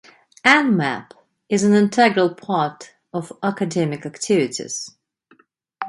Nmap 0.43 1.11
is 1.47 1.61
an 1.63 1.75
integral 1.75 2.33
part 2.33 2.95
of 3.13 3.31
academic 3.43 4.03
activities. 4.03 4.89